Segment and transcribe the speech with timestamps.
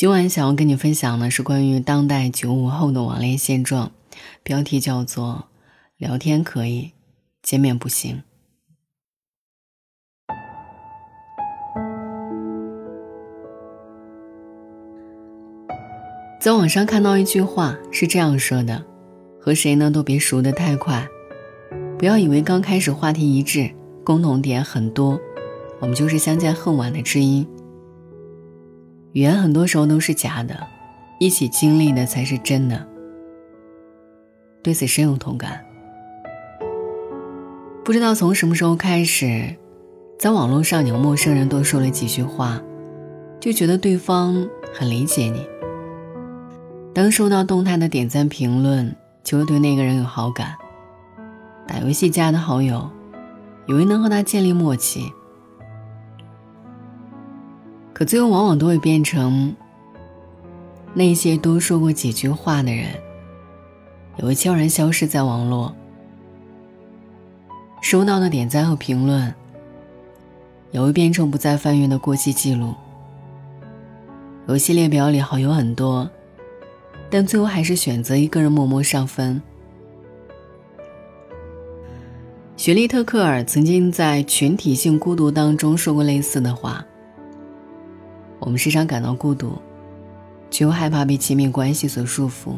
[0.00, 3.92] 今晚想要跟你分享的是关于当代九五后的网恋现状，
[4.42, 5.48] 标题叫做
[5.98, 6.92] “聊天可以，
[7.42, 8.22] 见面不行”。
[16.40, 18.82] 在网上看到一句话是这样说的
[19.38, 21.06] ：“和谁呢都别熟得太快，
[21.98, 23.70] 不要以为刚开始话题一致，
[24.02, 25.20] 共同点很多，
[25.78, 27.46] 我们就是相见恨晚的知音。”
[29.12, 30.66] 语言很多时候都是假的，
[31.18, 32.86] 一起经历的才是真的。
[34.62, 35.64] 对此深有同感。
[37.84, 39.56] 不知道从什么时候开始，
[40.18, 42.60] 在网络上，你和陌生人多说了几句话，
[43.40, 45.44] 就觉得对方很理解你。
[46.94, 50.54] 当收到动态的点赞评论，就会对那个人有好感。
[51.66, 52.88] 打游戏加的好友，
[53.66, 55.12] 以为能和他建立默契。
[58.00, 59.54] 可最后往往都会变成
[60.94, 62.86] 那些多说过几句话的人，
[64.16, 65.76] 也会悄然消失在网络。
[67.82, 69.34] 收到的点赞和评论，
[70.70, 72.72] 也会变成不再翻阅的过期记录。
[74.48, 76.08] 游戏列表里好友很多，
[77.10, 79.42] 但最后还是选择一个人默默上分。
[82.56, 86.82] 雪莉特克尔曾经在《群体性孤独》当中说过类似的话。
[88.40, 89.56] 我们时常感到孤独，
[90.50, 92.54] 却又害怕被亲密关系所束缚。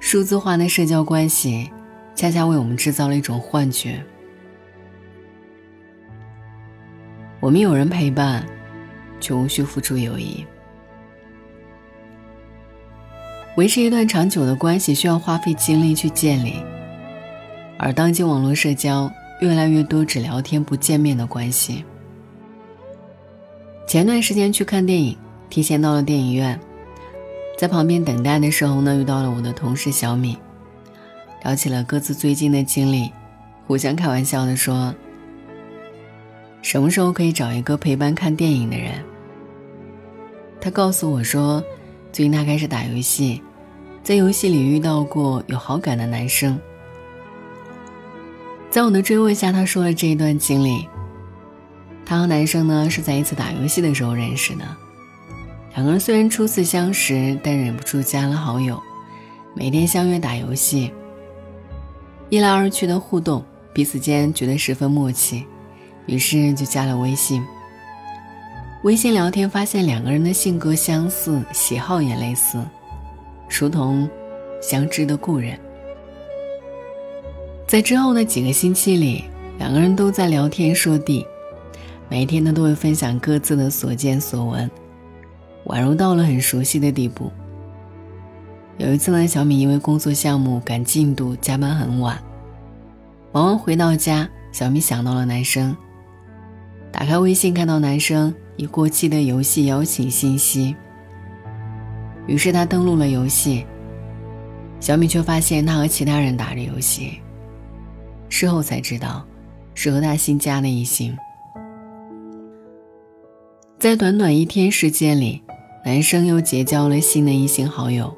[0.00, 1.70] 数字化的社交关系，
[2.14, 4.02] 恰恰为我们制造了一种幻觉：
[7.38, 8.44] 我们有人陪伴，
[9.20, 10.44] 却无需付出友谊。
[13.56, 16.54] 维持一段长久的关系，需要花费精力去建立，
[17.78, 21.84] 而当今网络社交，越来越多只聊天不见面的关系。
[23.86, 25.16] 前段时间去看电影，
[25.48, 26.58] 提前到了电影院，
[27.58, 30.38] 在旁边等待的时候呢，遇到了我的同事小米，
[31.44, 33.10] 聊起了各自最近的经历，
[33.66, 34.94] 互相开玩笑的说
[36.62, 38.92] ：“什么时候可以找一个陪伴看电影的人？”
[40.60, 41.60] 他告诉我说，
[42.12, 43.42] 最近他开始打游戏，
[44.04, 46.56] 在游戏里遇到过有好感的男生，
[48.70, 50.86] 在我的追问下，他说了这一段经历。
[52.04, 54.64] 他和男生呢是在一次打游戏的时候认识的，
[55.74, 58.82] 两个人虽然初次相识，但忍不住加了好友，
[59.54, 60.92] 每天相约打游戏。
[62.28, 65.44] 一来二去的互动，彼此间觉得十分默契，
[66.06, 67.44] 于是就加了微信。
[68.82, 72.58] 微信聊天发现两个人的性格相似，喜好也类似，
[73.48, 74.08] 如同
[74.60, 75.58] 相知的故人。
[77.66, 79.24] 在之后的几个星期里，
[79.58, 81.24] 两个人都在聊天说地。
[82.10, 84.68] 每天呢都会分享各自的所见所闻，
[85.66, 87.30] 宛如到了很熟悉的地步。
[88.78, 92.18] 有一次呢，小米因为工作项目赶进度，加班很晚。
[93.30, 95.76] 忙完回到家，小米想到了男生，
[96.90, 100.74] 打开微信看到男生已过期的游戏邀请信息，
[102.26, 103.64] 于是他登录了游戏。
[104.80, 107.20] 小米却发现他和其他人打着游戏，
[108.28, 109.24] 事后才知道，
[109.74, 111.16] 是和他新加的异性。
[113.80, 115.40] 在短短一天时间里，
[115.86, 118.14] 男生又结交了新的异性好友。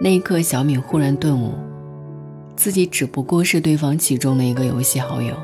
[0.00, 1.52] 那一刻，小敏忽然顿悟，
[2.56, 5.34] 自己只不过是对方其中的一个游戏好友。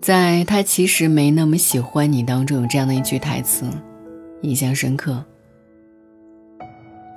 [0.00, 3.66] 在他其实没那么喜欢你当中，有这样的一句台词，
[4.42, 5.24] 印象深刻。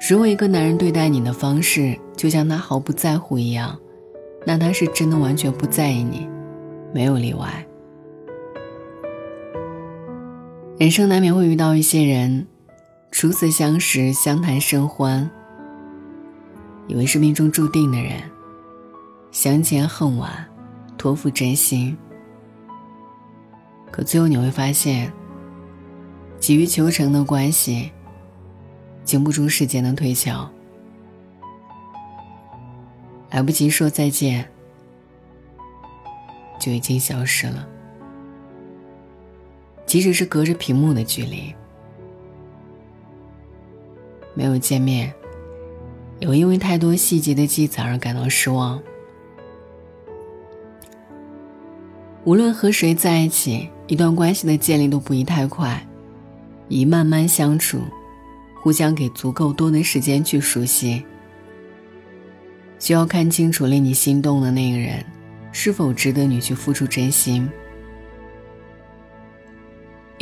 [0.09, 3.79] 如果一个男人对待你的方式就像他毫不在乎一样，
[4.47, 6.27] 那他是真的完全不在意你，
[6.91, 7.63] 没有例外。
[10.79, 12.47] 人生难免会遇到一些人，
[13.11, 15.29] 初次相识，相谈甚欢，
[16.87, 18.19] 以为是命中注定的人，
[19.31, 20.47] 相见恨晚，
[20.97, 21.95] 托付真心。
[23.91, 25.13] 可最后你会发现，
[26.39, 27.91] 急于求成的关系，
[29.03, 30.49] 经不住时间的推敲，
[33.29, 34.49] 来不及说再见，
[36.59, 37.67] 就已经消失了。
[39.93, 41.53] 即使是隔着屏幕的距离，
[44.33, 45.13] 没有见面，
[46.17, 48.81] 有因为太多细节的记载而感到失望。
[52.23, 55.85] 无论和谁在一起，一段关系的建立都不宜太快，
[56.69, 57.79] 宜慢慢相处，
[58.63, 61.05] 互相给足够多的时间去熟悉。
[62.79, 65.05] 需要看清楚令你心动的那个人，
[65.51, 67.47] 是否值得你去付出真心。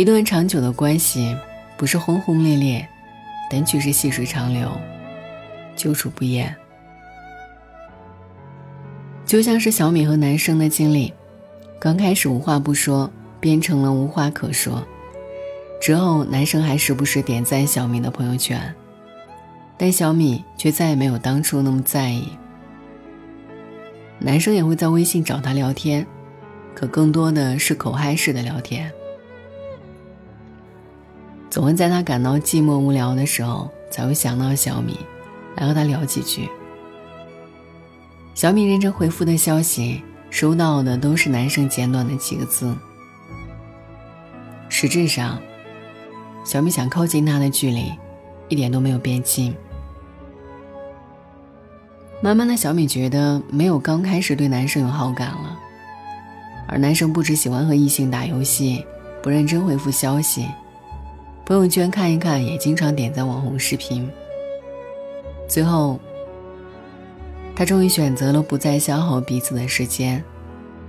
[0.02, 1.38] 一段长久的关系，
[1.78, 2.88] 不是轰轰烈烈，
[3.52, 4.68] 但却是细水长流，
[5.76, 6.56] 久处不厌。
[9.28, 11.14] 就像是小米和男生的经历，
[11.80, 14.84] 刚开始无话不说，变成了无话可说。
[15.80, 18.74] 之后，男生还时不时点赞小米的朋友圈，
[19.78, 22.28] 但小米却再也没有当初那么在意。
[24.18, 26.08] 男生也会在微信找他聊天，
[26.74, 28.92] 可更多的是口嗨式的聊天。
[31.52, 34.98] 总会在他感到寂寞无聊的时候，才会想到小米，
[35.58, 36.48] 来和他聊几句。
[38.34, 42.74] 小米认真回复的消息，收到的都是男生简短的几个字。
[44.70, 45.38] 实质上，
[46.46, 47.92] 小米想靠近他的距离，
[48.48, 49.54] 一点都没有变近。
[52.22, 55.60] 慢慢的，小米觉得没有刚开始对男生有好感了，
[56.70, 58.86] 而男生不只喜欢和异性打游戏，
[59.22, 60.48] 不认真回复消息。
[61.52, 64.10] 朋友圈看一看，也经常点赞网红视频。
[65.50, 66.00] 最后，
[67.54, 70.24] 他终于选择了不再消耗彼此的时间，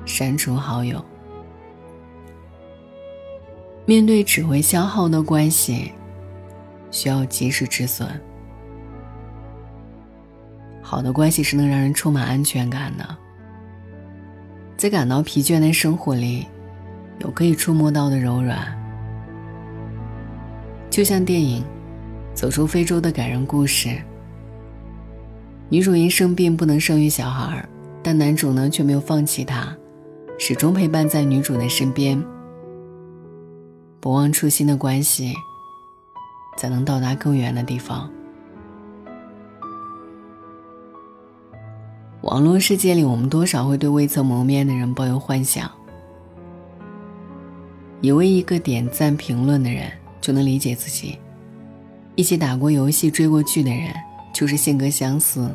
[0.06, 1.04] 删除好友。
[3.86, 5.90] 面对只会消耗的关系，
[6.92, 8.08] 需要及时止损。
[10.80, 13.04] 好的关系是能让人充满安全感的，
[14.76, 16.46] 在感到疲倦的生活里，
[17.18, 18.80] 有可以触摸到的柔软。
[20.92, 21.62] 就像电影
[22.34, 23.98] 《走出非洲》的感人故事，
[25.70, 27.66] 女主因生病不能生育小孩，
[28.02, 29.74] 但男主呢却没有放弃她，
[30.38, 32.22] 始终陪伴在女主的身边。
[34.00, 35.32] 不忘初心的关系，
[36.58, 38.10] 才能到达更远的地方。
[42.20, 45.70] 网络世界里，我们多少会对未曾谋面的人抱有幻想，
[48.02, 49.90] 以为一个点赞评论的人。
[50.22, 51.18] 就能理解自己，
[52.14, 53.92] 一起打过游戏、追过剧的人，
[54.32, 55.54] 就是性格相似。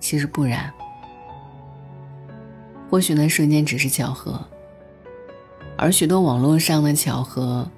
[0.00, 0.72] 其实不然，
[2.90, 4.42] 或许那瞬间只是巧合，
[5.76, 7.68] 而许多网络上的巧合，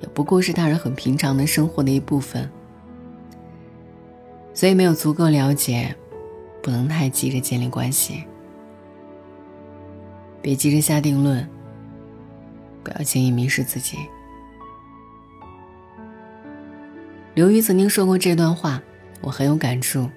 [0.00, 2.50] 也不过是他人很平常的生活的一部分。
[4.52, 5.94] 所以，没有足够了解，
[6.62, 8.24] 不能太急着建立关系，
[10.40, 11.46] 别急着下定论，
[12.82, 13.98] 不要轻易迷失自己。
[17.36, 18.80] 刘瑜曾经说过这段话，
[19.20, 20.08] 我很有感触。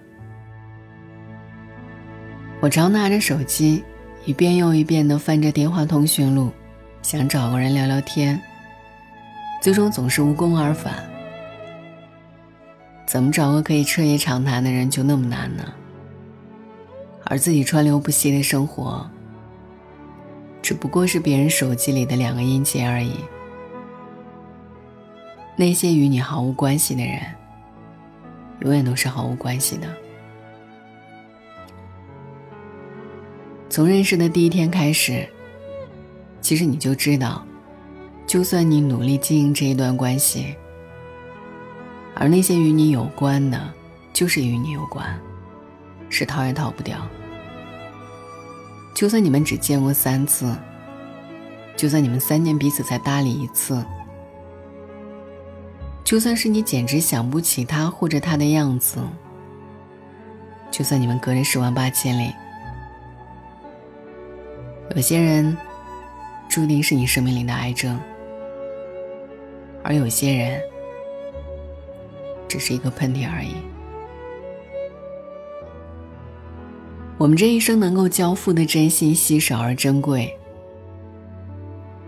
[2.62, 3.83] 我常拿着手机，
[4.24, 6.50] 一遍又一遍地翻着电话通讯录，
[7.01, 8.42] 想找个人聊聊天，
[9.62, 10.94] 最终总是无功而返。
[13.06, 15.74] 怎么找个可以彻夜长谈的人就那么难呢？
[17.25, 19.06] 而自己川流不息的生活，
[20.62, 23.15] 只不过是别人手机里的两个音节而已。
[25.59, 27.19] 那些与你毫无关系的人，
[28.61, 29.94] 永远都是毫无关系的。
[33.69, 35.27] 从认识的第一天开始，
[36.39, 37.45] 其实你就知道，
[38.25, 40.56] 就算你努力经营这一段关系，
[42.15, 43.62] 而那些与你有关的，
[44.13, 45.19] 就是与你有关，
[46.09, 47.05] 是逃也逃不掉。
[48.95, 50.55] 就算你们只见过三次，
[51.75, 53.85] 就算你们三年彼此才搭理一次。
[56.03, 59.00] 就算是你简直想不起他或者他的样子，
[60.72, 62.34] 就算你们隔着十万八千里，
[64.96, 65.56] 有些人
[66.50, 68.00] 注定是你生命里的癌症，
[69.84, 70.60] 而有些人
[72.48, 73.53] 只是一个喷嚏而已。
[77.20, 80.36] 我们这一生能够交付的真心稀少而珍贵，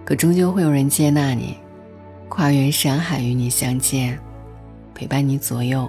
[0.03, 1.57] 可终究会有人接纳你。
[2.31, 4.17] 跨越山海与你相见，
[4.95, 5.85] 陪伴你左右，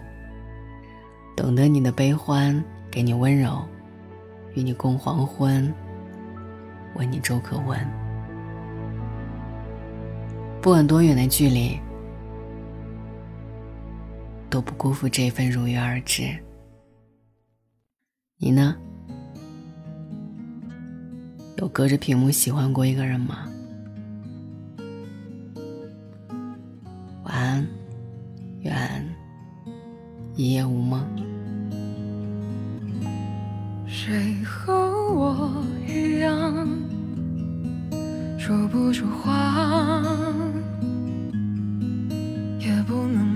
[1.36, 3.64] 懂得你的悲欢，给你温柔，
[4.54, 5.72] 与你共黄昏，
[6.96, 7.78] 问你粥可温。
[10.60, 11.78] 不管多远的距离，
[14.50, 16.24] 都不辜负这份如约而至。
[18.38, 18.76] 你呢？
[21.58, 23.48] 有隔着屏幕喜欢过一个人吗？
[28.60, 29.04] 愿
[30.36, 31.04] 一夜无梦。
[33.86, 34.72] 谁和
[35.14, 36.68] 我一样，
[38.38, 40.02] 说不出话，
[42.58, 43.31] 也不能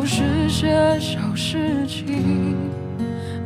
[0.00, 2.56] 都是些小事情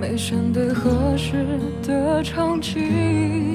[0.00, 1.44] 没选对合适
[1.82, 3.53] 的场景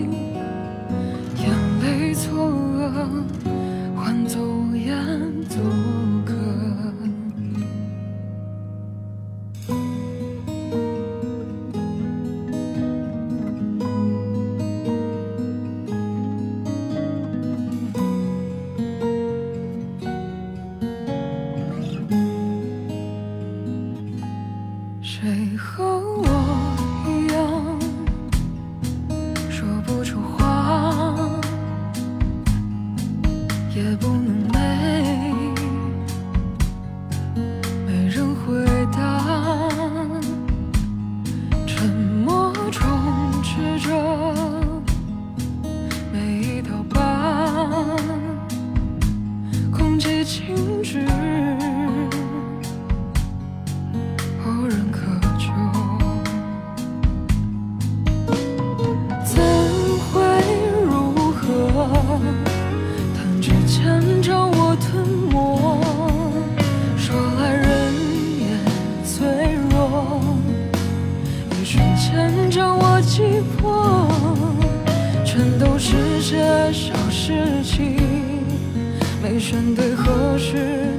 [79.31, 80.55] 没选对合适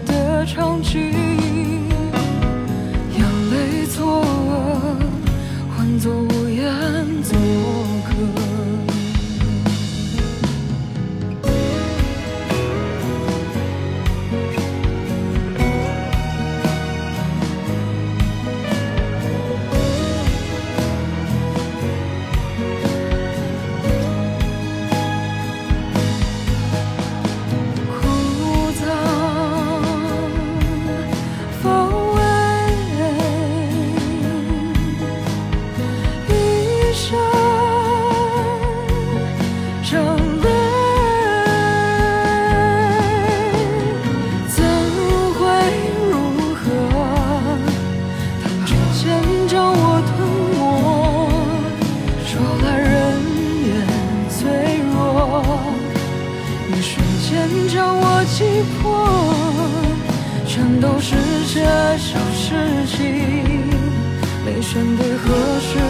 [0.06, 1.00] 的场景，
[3.10, 4.96] 眼泪作恶，
[5.76, 6.62] 换作无言
[7.24, 7.36] 作
[8.06, 8.59] 歌。
[65.30, 65.89] 可是。